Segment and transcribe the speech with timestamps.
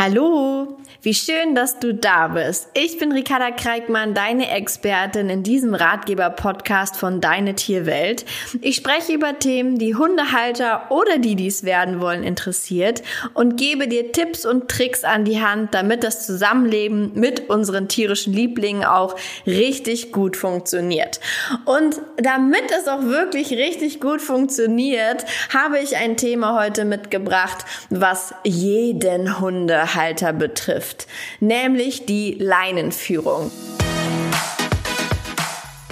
[0.00, 2.68] Hallo, wie schön, dass du da bist.
[2.74, 8.24] Ich bin Ricarda Kreikmann, deine Expertin in diesem Ratgeber-Podcast von Deine Tierwelt.
[8.60, 13.02] Ich spreche über Themen, die Hundehalter oder die dies werden wollen, interessiert
[13.34, 18.32] und gebe dir Tipps und Tricks an die Hand, damit das Zusammenleben mit unseren tierischen
[18.32, 21.18] Lieblingen auch richtig gut funktioniert.
[21.64, 28.32] Und damit es auch wirklich richtig gut funktioniert, habe ich ein Thema heute mitgebracht, was
[28.44, 31.06] jeden Hunde Hundehalter betrifft,
[31.40, 33.50] nämlich die Leinenführung.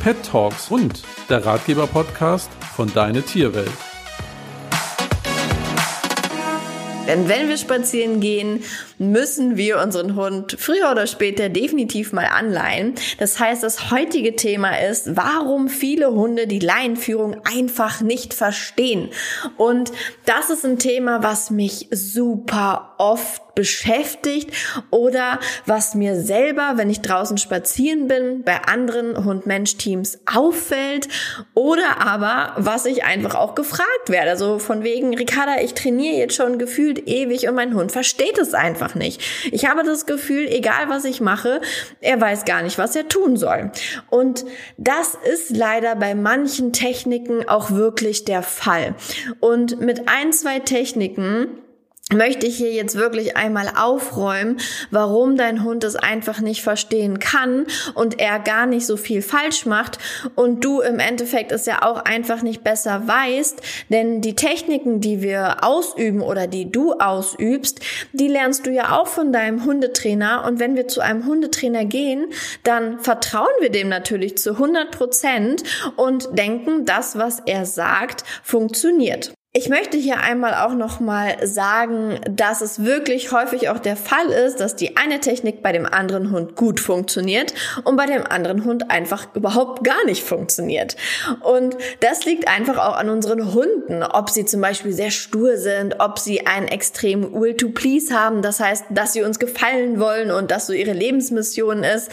[0.02, 3.72] Pet Talks und der Ratgeber-Podcast von Deine Tierwelt.
[7.06, 8.64] Denn wenn wir spazieren gehen,
[8.98, 12.96] müssen wir unseren Hund früher oder später definitiv mal anleihen.
[13.18, 19.10] Das heißt, das heutige Thema ist, warum viele Hunde die Leinenführung einfach nicht verstehen.
[19.56, 19.92] Und
[20.24, 24.50] das ist ein Thema, was mich super oft beschäftigt
[24.90, 31.08] oder was mir selber, wenn ich draußen spazieren bin, bei anderen Hund-Mensch-Teams auffällt
[31.54, 34.30] oder aber was ich einfach auch gefragt werde.
[34.30, 38.54] Also von wegen, Ricarda, ich trainiere jetzt schon gefühlt ewig und mein Hund versteht es
[38.54, 39.20] einfach nicht.
[39.50, 41.60] Ich habe das Gefühl, egal was ich mache,
[42.00, 43.72] er weiß gar nicht, was er tun soll.
[44.10, 44.44] Und
[44.76, 48.94] das ist leider bei manchen Techniken auch wirklich der Fall.
[49.40, 51.48] Und mit ein, zwei Techniken
[52.12, 54.58] möchte ich hier jetzt wirklich einmal aufräumen,
[54.92, 59.66] warum dein Hund es einfach nicht verstehen kann und er gar nicht so viel falsch
[59.66, 59.98] macht
[60.36, 65.20] und du im Endeffekt es ja auch einfach nicht besser weißt, denn die Techniken, die
[65.20, 67.80] wir ausüben oder die du ausübst,
[68.12, 72.26] die lernst du ja auch von deinem Hundetrainer und wenn wir zu einem Hundetrainer gehen,
[72.62, 75.64] dann vertrauen wir dem natürlich zu 100 Prozent
[75.96, 79.35] und denken, das, was er sagt, funktioniert.
[79.58, 84.26] Ich möchte hier einmal auch noch mal sagen, dass es wirklich häufig auch der Fall
[84.26, 88.66] ist, dass die eine Technik bei dem anderen Hund gut funktioniert und bei dem anderen
[88.66, 90.96] Hund einfach überhaupt gar nicht funktioniert.
[91.40, 96.00] Und das liegt einfach auch an unseren Hunden, ob sie zum Beispiel sehr stur sind,
[96.00, 100.32] ob sie einen extremen Will to Please haben, das heißt, dass sie uns gefallen wollen
[100.32, 102.10] und das so ihre Lebensmission ist.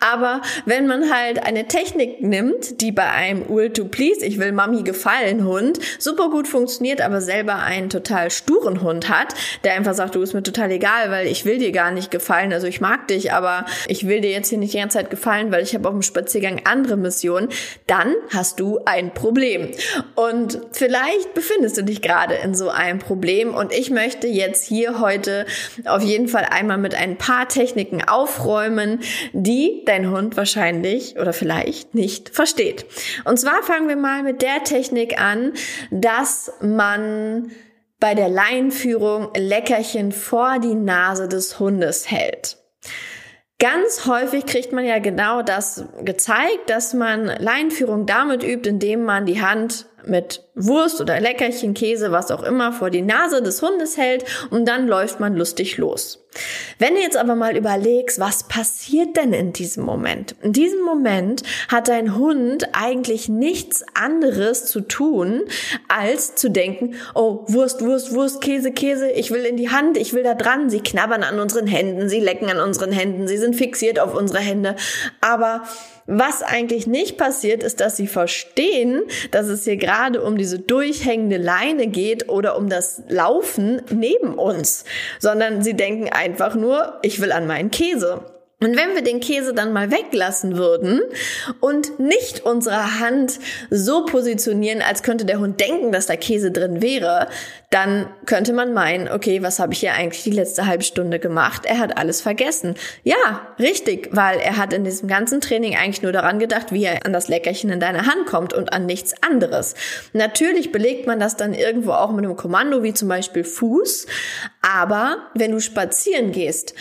[0.00, 4.52] Aber wenn man halt eine Technik nimmt, die bei einem Will to Please, ich will
[4.52, 9.74] Mami gefallen Hund, super gut funktioniert, funktioniert, aber selber einen total sturen Hund hat, der
[9.74, 12.52] einfach sagt, du bist mir total egal, weil ich will dir gar nicht gefallen.
[12.52, 15.50] Also ich mag dich, aber ich will dir jetzt hier nicht die ganze Zeit gefallen,
[15.50, 17.48] weil ich habe auf dem Spaziergang andere Missionen.
[17.86, 19.70] Dann hast du ein Problem.
[20.14, 23.54] Und vielleicht befindest du dich gerade in so einem Problem.
[23.54, 25.46] Und ich möchte jetzt hier heute
[25.84, 29.00] auf jeden Fall einmal mit ein paar Techniken aufräumen,
[29.32, 32.86] die dein Hund wahrscheinlich oder vielleicht nicht versteht.
[33.24, 35.52] Und zwar fangen wir mal mit der Technik an,
[35.90, 37.50] dass man
[37.98, 42.58] bei der Leinführung Leckerchen vor die Nase des Hundes hält.
[43.58, 49.24] Ganz häufig kriegt man ja genau das gezeigt, dass man Leinführung damit übt, indem man
[49.24, 53.98] die Hand mit Wurst oder Leckerchen, Käse, was auch immer, vor die Nase des Hundes
[53.98, 56.26] hält und dann läuft man lustig los.
[56.78, 60.34] Wenn du jetzt aber mal überlegst, was passiert denn in diesem Moment?
[60.42, 65.42] In diesem Moment hat dein Hund eigentlich nichts anderes zu tun,
[65.88, 70.12] als zu denken, oh, Wurst, Wurst, Wurst, Käse, Käse, ich will in die Hand, ich
[70.12, 70.68] will da dran.
[70.68, 74.40] Sie knabbern an unseren Händen, sie lecken an unseren Händen, sie sind fixiert auf unsere
[74.40, 74.76] Hände.
[75.20, 75.62] Aber
[76.06, 79.02] was eigentlich nicht passiert, ist, dass sie verstehen,
[79.32, 84.84] dass es hier gerade um diese durchhängende Leine geht oder um das Laufen neben uns,
[85.18, 88.20] sondern sie denken einfach nur, ich will an meinen Käse.
[88.58, 91.02] Und wenn wir den Käse dann mal weglassen würden
[91.60, 96.80] und nicht unsere Hand so positionieren, als könnte der Hund denken, dass da Käse drin
[96.80, 97.28] wäre,
[97.70, 101.66] dann könnte man meinen, okay, was habe ich hier eigentlich die letzte halbe Stunde gemacht?
[101.66, 102.76] Er hat alles vergessen.
[103.02, 107.04] Ja, richtig, weil er hat in diesem ganzen Training eigentlich nur daran gedacht, wie er
[107.04, 109.74] an das Leckerchen in deine Hand kommt und an nichts anderes.
[110.14, 114.06] Natürlich belegt man das dann irgendwo auch mit einem Kommando, wie zum Beispiel Fuß.
[114.62, 116.74] Aber wenn du spazieren gehst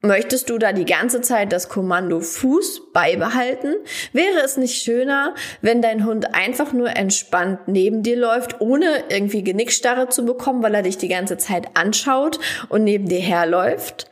[0.00, 3.74] Möchtest du da die ganze Zeit das Kommando Fuß beibehalten?
[4.12, 9.42] Wäre es nicht schöner, wenn dein Hund einfach nur entspannt neben dir läuft, ohne irgendwie
[9.42, 12.38] Genickstarre zu bekommen, weil er dich die ganze Zeit anschaut
[12.68, 14.08] und neben dir herläuft?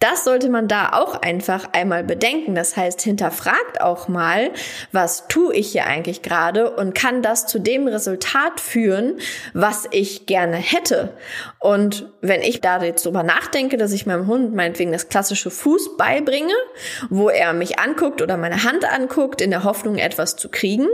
[0.00, 2.54] Das sollte man da auch einfach einmal bedenken.
[2.54, 4.50] Das heißt, hinterfragt auch mal,
[4.92, 9.18] was tue ich hier eigentlich gerade und kann das zu dem Resultat führen,
[9.52, 11.10] was ich gerne hätte.
[11.58, 15.98] Und wenn ich da jetzt drüber nachdenke, dass ich meinem Hund meinetwegen das klassische Fuß
[15.98, 16.54] beibringe,
[17.10, 20.86] wo er mich anguckt oder meine Hand anguckt, in der Hoffnung, etwas zu kriegen,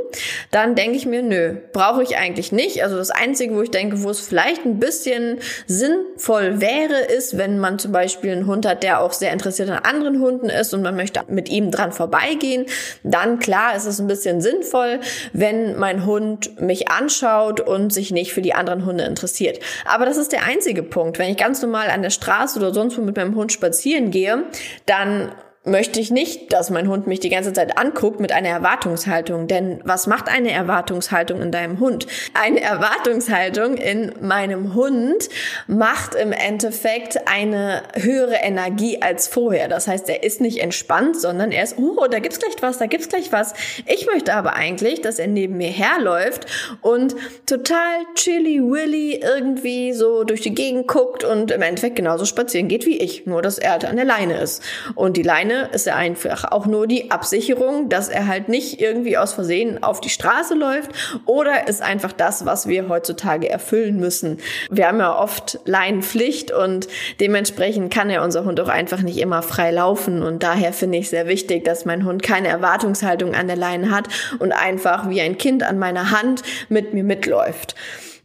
[0.51, 2.83] dann denke ich mir, nö, brauche ich eigentlich nicht.
[2.83, 5.39] Also das Einzige, wo ich denke, wo es vielleicht ein bisschen
[5.69, 9.79] sinnvoll wäre, ist, wenn man zum Beispiel einen Hund hat, der auch sehr interessiert an
[9.79, 12.67] anderen Hunden ist und man möchte mit ihm dran vorbeigehen,
[13.03, 15.01] dann klar ist es ein bisschen sinnvoll,
[15.33, 19.61] wenn mein Hund mich anschaut und sich nicht für die anderen Hunde interessiert.
[19.85, 21.19] Aber das ist der einzige Punkt.
[21.19, 24.45] Wenn ich ganz normal an der Straße oder sonst wo mit meinem Hund spazieren gehe,
[24.87, 25.33] dann
[25.67, 29.49] möchte ich nicht, dass mein Hund mich die ganze Zeit anguckt mit einer Erwartungshaltung.
[29.49, 32.07] Denn was macht eine Erwartungshaltung in deinem Hund?
[32.35, 35.29] Eine Erwartungshaltung in meinem Hund
[35.67, 39.69] macht im Endeffekt eine höhere Energie als vorher.
[39.69, 42.87] Das heißt, er ist nicht entspannt, sondern er ist, oh, da gibt's gleich was, da
[42.87, 43.53] gibt's gleich was.
[43.87, 46.47] Ich möchte aber eigentlich, dass er neben mir herläuft
[46.81, 47.17] und
[47.47, 52.87] total chilly willy irgendwie so durch die Gegend guckt und im Endeffekt genauso spazieren geht
[52.87, 53.27] wie ich.
[53.27, 54.63] Nur, dass er halt an der Leine ist.
[54.95, 59.19] Und die Leine ist er einfach auch nur die Absicherung, dass er halt nicht irgendwie
[59.19, 60.91] aus Versehen auf die Straße läuft
[61.25, 64.39] oder ist einfach das, was wir heutzutage erfüllen müssen.
[64.71, 66.89] Wir haben ja oft Leinenpflicht und
[67.21, 71.11] dementsprechend kann ja unser Hund auch einfach nicht immer frei laufen und daher finde ich
[71.11, 74.09] sehr wichtig, dass mein Hund keine Erwartungshaltung an der Leine hat
[74.39, 77.75] und einfach wie ein Kind an meiner Hand mit mir mitläuft.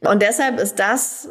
[0.02, 1.30] Und deshalb ist das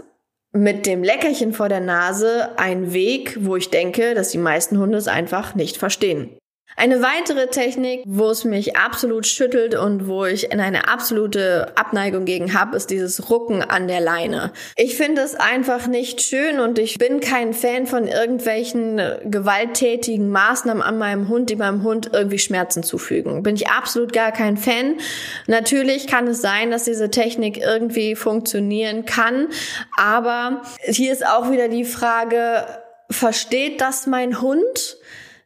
[0.52, 4.99] mit dem Leckerchen vor der Nase ein Weg, wo ich denke, dass die meisten Hunde
[4.99, 6.37] es einfach nicht verstehen.
[6.81, 12.25] Eine weitere Technik, wo es mich absolut schüttelt und wo ich in eine absolute Abneigung
[12.25, 14.50] gegen habe, ist dieses Rucken an der Leine.
[14.77, 20.82] Ich finde es einfach nicht schön und ich bin kein Fan von irgendwelchen gewalttätigen Maßnahmen
[20.82, 23.43] an meinem Hund, die meinem Hund irgendwie Schmerzen zufügen.
[23.43, 24.94] Bin ich absolut gar kein Fan.
[25.49, 29.49] Natürlich kann es sein, dass diese Technik irgendwie funktionieren kann,
[29.99, 32.65] aber hier ist auch wieder die Frage,
[33.11, 34.97] versteht das mein Hund?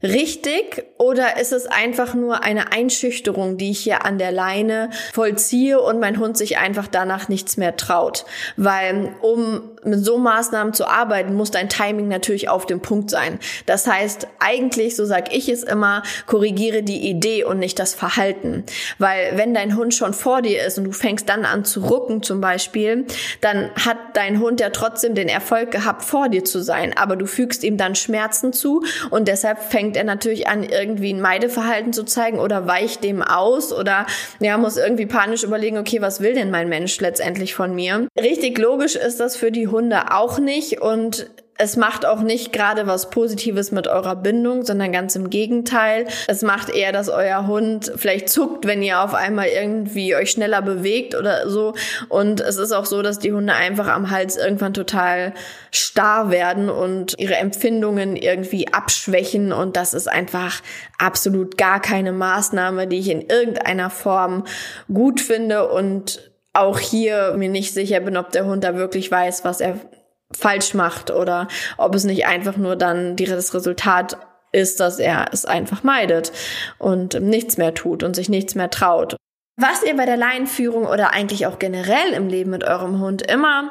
[0.05, 5.79] richtig oder ist es einfach nur eine Einschüchterung, die ich hier an der Leine vollziehe
[5.79, 8.25] und mein Hund sich einfach danach nichts mehr traut?
[8.57, 13.39] Weil um mit so Maßnahmen zu arbeiten, muss dein Timing natürlich auf dem Punkt sein.
[13.67, 18.65] Das heißt, eigentlich, so sag ich es immer, korrigiere die Idee und nicht das Verhalten.
[18.99, 22.23] Weil wenn dein Hund schon vor dir ist und du fängst dann an zu rucken
[22.23, 23.05] zum Beispiel,
[23.43, 26.97] dann hat dein Hund ja trotzdem den Erfolg gehabt, vor dir zu sein.
[26.97, 31.21] Aber du fügst ihm dann Schmerzen zu und deshalb fängt er natürlich an, irgendwie ein
[31.21, 34.07] Meideverhalten zu zeigen oder weicht dem aus oder
[34.41, 38.07] ja, muss irgendwie panisch überlegen, okay, was will denn mein Mensch letztendlich von mir?
[38.19, 42.87] Richtig logisch ist das für die Hunde auch nicht und es macht auch nicht gerade
[42.89, 46.07] was Positives mit eurer Bindung, sondern ganz im Gegenteil.
[46.27, 50.63] Es macht eher, dass euer Hund vielleicht zuckt, wenn ihr auf einmal irgendwie euch schneller
[50.63, 51.75] bewegt oder so.
[52.09, 55.33] Und es ist auch so, dass die Hunde einfach am Hals irgendwann total
[55.71, 59.53] starr werden und ihre Empfindungen irgendwie abschwächen.
[59.53, 60.61] Und das ist einfach
[60.99, 64.45] absolut gar keine Maßnahme, die ich in irgendeiner Form
[64.93, 69.45] gut finde und auch hier mir nicht sicher bin, ob der Hund da wirklich weiß,
[69.45, 69.79] was er
[70.37, 74.17] falsch macht oder ob es nicht einfach nur dann das Resultat
[74.53, 76.33] ist, dass er es einfach meidet
[76.79, 79.17] und nichts mehr tut und sich nichts mehr traut.
[79.57, 83.71] Was ihr bei der Laienführung oder eigentlich auch generell im Leben mit eurem Hund immer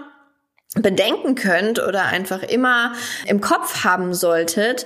[0.76, 2.94] bedenken könnt oder einfach immer
[3.28, 4.86] im Kopf haben solltet,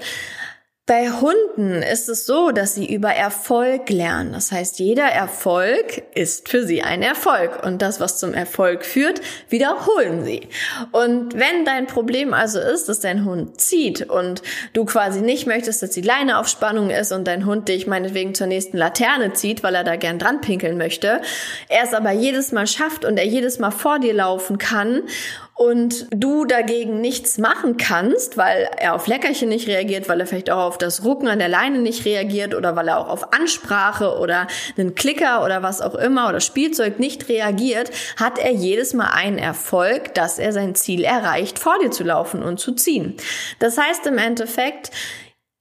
[0.87, 4.31] bei Hunden ist es so, dass sie über Erfolg lernen.
[4.31, 7.61] Das heißt, jeder Erfolg ist für sie ein Erfolg.
[7.65, 9.19] Und das, was zum Erfolg führt,
[9.49, 10.47] wiederholen sie.
[10.93, 14.41] Und wenn dein Problem also ist, dass dein Hund zieht und
[14.71, 18.33] du quasi nicht möchtest, dass die Leine auf Spannung ist und dein Hund dich meinetwegen
[18.33, 21.21] zur nächsten Laterne zieht, weil er da gern dran pinkeln möchte,
[21.67, 25.03] er es aber jedes Mal schafft und er jedes Mal vor dir laufen kann
[25.57, 30.51] und du dagegen nichts machen kannst, weil er auf Leckerchen nicht reagiert, weil er vielleicht
[30.51, 34.19] auch auf das Rucken an der Leine nicht reagiert oder weil er auch auf Ansprache
[34.19, 34.47] oder
[34.77, 39.39] einen Klicker oder was auch immer oder Spielzeug nicht reagiert, hat er jedes Mal einen
[39.39, 43.15] Erfolg, dass er sein Ziel erreicht, vor dir zu laufen und zu ziehen.
[43.57, 44.91] Das heißt im Endeffekt,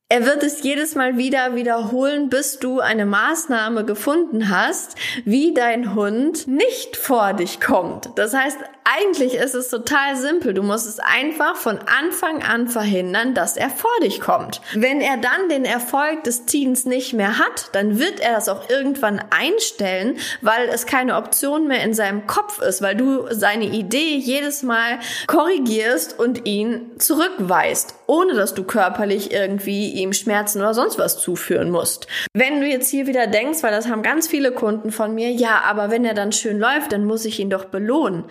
[0.09, 5.97] er wird es jedes Mal wieder wiederholen, bis du eine Maßnahme gefunden hast, wie dein
[5.97, 8.11] Hund nicht vor dich kommt.
[8.15, 10.55] Das heißt, Eigentlich ist es total simpel.
[10.55, 14.61] Du musst es einfach von Anfang an verhindern, dass er vor dich kommt.
[14.75, 18.71] Wenn er dann den Erfolg des Ziehens nicht mehr hat, dann wird er das auch
[18.71, 24.19] irgendwann einstellen, weil es keine Option mehr in seinem Kopf ist, weil du seine Idee
[24.19, 30.97] jedes Mal korrigierst und ihn zurückweist, ohne dass du körperlich irgendwie ihm Schmerzen oder sonst
[30.97, 32.07] was zuführen musst.
[32.35, 35.63] Wenn du jetzt hier wieder denkst, weil das haben ganz viele Kunden von mir, ja,
[35.67, 38.27] aber wenn er dann schön läuft, dann muss ich ihn doch belohnen.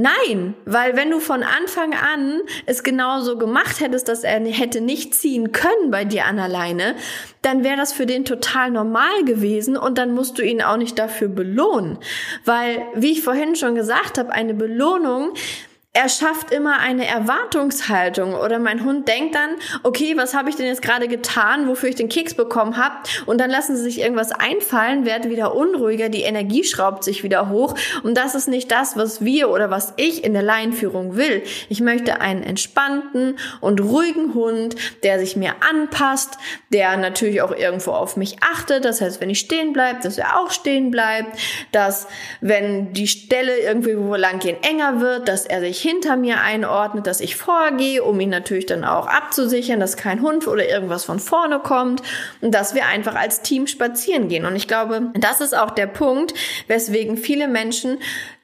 [0.00, 5.14] Nein, weil wenn du von Anfang an es genauso gemacht hättest, dass er hätte nicht
[5.14, 6.94] ziehen können bei dir an alleine,
[7.42, 10.98] dann wäre das für den total normal gewesen und dann musst du ihn auch nicht
[10.98, 11.98] dafür belohnen.
[12.46, 15.34] Weil, wie ich vorhin schon gesagt habe, eine Belohnung
[15.92, 18.34] er schafft immer eine Erwartungshaltung.
[18.34, 19.50] Oder mein Hund denkt dann,
[19.82, 22.94] okay, was habe ich denn jetzt gerade getan, wofür ich den Keks bekommen habe
[23.26, 27.48] und dann lassen sie sich irgendwas einfallen, werden wieder unruhiger, die Energie schraubt sich wieder
[27.48, 27.74] hoch.
[28.04, 31.42] Und das ist nicht das, was wir oder was ich in der Laienführung will.
[31.68, 36.38] Ich möchte einen entspannten und ruhigen Hund, der sich mir anpasst,
[36.72, 40.38] der natürlich auch irgendwo auf mich achtet, das heißt, wenn ich stehen bleibe, dass er
[40.38, 41.36] auch stehen bleibt,
[41.72, 42.06] dass
[42.40, 47.06] wenn die Stelle irgendwie wo lang gehen enger wird, dass er sich hinter mir einordnet,
[47.06, 51.18] dass ich vorgehe, um ihn natürlich dann auch abzusichern, dass kein Hund oder irgendwas von
[51.18, 52.02] vorne kommt
[52.40, 54.46] und dass wir einfach als Team spazieren gehen.
[54.46, 56.34] Und ich glaube, das ist auch der Punkt,
[56.66, 57.98] weswegen viele Menschen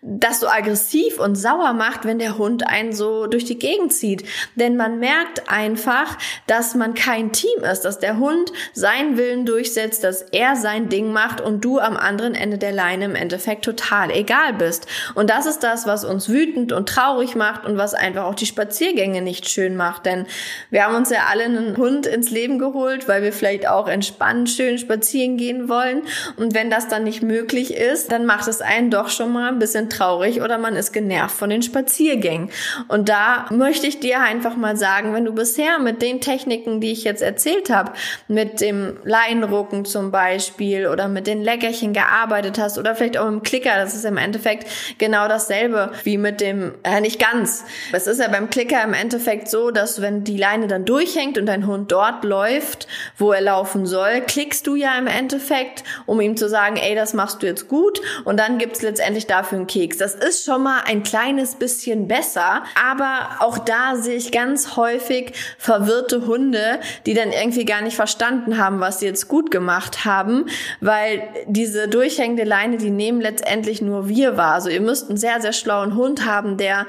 [0.08, 4.25] das so aggressiv und sauer macht, wenn der Hund einen so durch die Gegend zieht.
[4.54, 10.04] Denn man merkt einfach, dass man kein Team ist, dass der Hund seinen Willen durchsetzt,
[10.04, 14.12] dass er sein Ding macht und du am anderen Ende der Leine im Endeffekt total
[14.12, 14.86] egal bist.
[15.16, 18.46] Und das ist das, was uns wütend und traurig macht und was einfach auch die
[18.46, 20.06] Spaziergänge nicht schön macht.
[20.06, 20.26] Denn
[20.70, 24.50] wir haben uns ja alle einen Hund ins Leben geholt, weil wir vielleicht auch entspannt
[24.50, 26.02] schön spazieren gehen wollen.
[26.36, 29.58] Und wenn das dann nicht möglich ist, dann macht es einen doch schon mal ein
[29.58, 32.50] bisschen traurig oder man ist genervt von den Spaziergängen.
[32.88, 36.92] Und da möchte ich dir einfach mal sagen, wenn du bisher mit den Techniken, die
[36.92, 37.92] ich jetzt erzählt habe,
[38.28, 43.34] mit dem Leinrucken zum Beispiel oder mit den Leckerchen gearbeitet hast oder vielleicht auch mit
[43.34, 44.66] dem Klicker, das ist im Endeffekt
[44.98, 47.64] genau dasselbe wie mit dem, äh, nicht ganz.
[47.92, 51.46] Es ist ja beim Klicker im Endeffekt so, dass wenn die Leine dann durchhängt und
[51.46, 52.86] dein Hund dort läuft,
[53.16, 57.14] wo er laufen soll, klickst du ja im Endeffekt, um ihm zu sagen, ey, das
[57.14, 59.99] machst du jetzt gut und dann gibt's letztendlich dafür einen Keks.
[59.99, 65.33] Das ist schon mal ein kleines bisschen besser, aber auch da sehe ich ganz häufig
[65.59, 70.47] verwirrte Hunde, die dann irgendwie gar nicht verstanden haben, was sie jetzt gut gemacht haben,
[70.80, 74.54] weil diese durchhängende Leine, die nehmen letztendlich nur wir wahr.
[74.54, 76.87] Also ihr müsst einen sehr, sehr schlauen Hund haben, der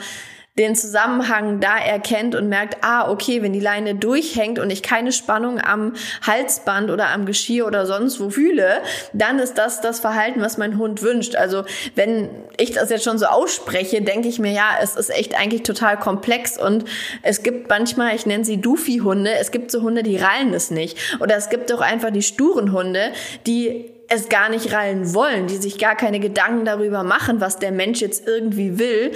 [0.57, 5.11] den Zusammenhang da erkennt und merkt, ah, okay, wenn die Leine durchhängt und ich keine
[5.11, 5.93] Spannung am
[6.25, 8.81] Halsband oder am Geschirr oder sonst wo fühle,
[9.13, 11.35] dann ist das das Verhalten, was mein Hund wünscht.
[11.35, 11.63] Also
[11.95, 15.63] wenn ich das jetzt schon so ausspreche, denke ich mir, ja, es ist echt eigentlich
[15.63, 16.85] total komplex und
[17.21, 20.97] es gibt manchmal, ich nenne sie Doofy-Hunde, es gibt so Hunde, die rallen es nicht.
[21.19, 23.11] Oder es gibt auch einfach die sturen Hunde,
[23.45, 27.71] die es gar nicht rallen wollen, die sich gar keine Gedanken darüber machen, was der
[27.71, 29.11] Mensch jetzt irgendwie will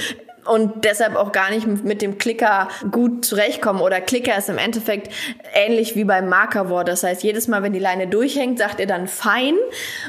[0.46, 3.82] und deshalb auch gar nicht mit dem Klicker gut zurechtkommen.
[3.82, 5.12] Oder Klicker ist im Endeffekt
[5.54, 6.88] ähnlich wie beim Markerwort.
[6.88, 9.56] Das heißt, jedes Mal, wenn die Leine durchhängt, sagt er dann fein.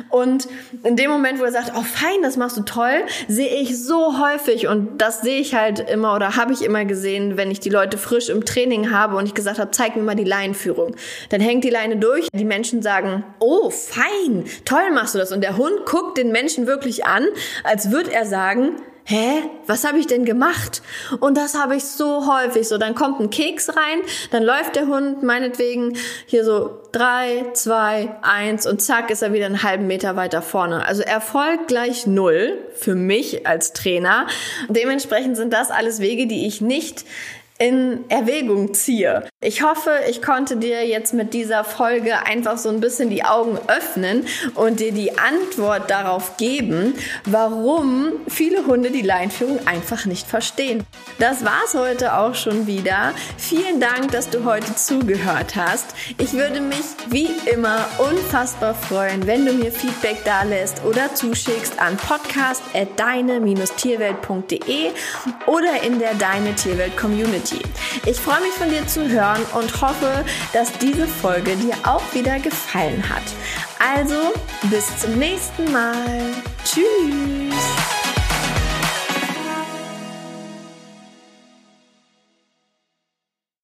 [0.08, 0.48] Und
[0.84, 4.18] in dem Moment, wo er sagt, oh fein, das machst du toll, sehe ich so
[4.20, 7.70] häufig und das sehe ich halt immer oder habe ich immer gesehen, wenn ich die
[7.70, 10.96] Leute frisch im Training habe und ich gesagt habe, zeig mir mal die Leinenführung.
[11.28, 12.28] Dann hängt die Leine durch.
[12.32, 15.32] Die Menschen sagen, oh fein, toll machst du das.
[15.32, 17.26] Und der Hund guckt den Menschen wirklich an,
[17.64, 20.82] als würde er sagen, hä, was habe ich denn gemacht?
[21.20, 22.68] Und das habe ich so häufig.
[22.68, 28.16] So, dann kommt ein Keks rein, dann läuft der Hund meinetwegen hier so drei, zwei,
[28.22, 30.86] eins und zack ist er wieder einen halben Meter weiter vorne.
[30.86, 34.26] Also Erfolg gleich null für mich als Trainer.
[34.68, 37.04] Dementsprechend sind das alles Wege, die ich nicht
[37.58, 39.28] in Erwägung ziehe.
[39.40, 43.58] Ich hoffe, ich konnte dir jetzt mit dieser Folge einfach so ein bisschen die Augen
[43.68, 46.94] öffnen und dir die Antwort darauf geben,
[47.24, 50.84] warum viele Hunde die Leinführung einfach nicht verstehen.
[51.18, 53.12] Das war's heute auch schon wieder.
[53.36, 55.94] Vielen Dank, dass du heute zugehört hast.
[56.18, 61.78] Ich würde mich wie immer unfassbar freuen, wenn du mir Feedback da lässt oder zuschickst
[61.78, 64.90] an podcast@deine-tierwelt.de
[65.46, 67.51] oder in der Deine Tierwelt Community.
[67.52, 67.62] Community.
[68.06, 72.38] Ich freue mich von dir zu hören und hoffe, dass diese Folge dir auch wieder
[72.40, 73.22] gefallen hat.
[73.78, 74.32] Also,
[74.70, 76.32] bis zum nächsten Mal.
[76.64, 77.81] Tschüss.